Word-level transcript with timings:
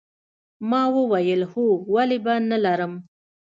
ما 0.69 0.83
وویل 0.97 1.41
هو 1.51 1.67
ولې 1.95 2.17
به 2.25 2.35
نه 2.49 2.57
لرم 2.65 2.93